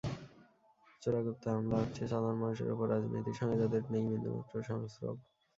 চোরাগোপ্তা 1.01 1.49
হামলা 1.53 1.77
হচ্ছে 1.81 2.01
সাধারণ 2.11 2.37
মানুষের 2.41 2.69
ওপর—রাজনীতির 2.73 3.37
সঙ্গে 3.39 3.57
যাদের 3.61 3.83
নেই 3.91 4.05
বিন্দুমাত্র 4.09 4.55
সংস্রব। 4.69 5.15